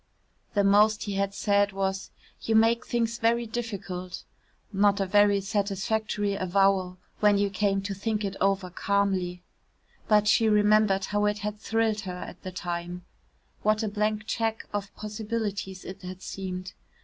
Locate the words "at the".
12.27-12.51